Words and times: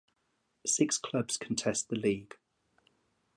Six 0.65 0.97
clubs 0.97 1.37
contest 1.37 1.89
the 1.89 1.95
league. 1.95 2.33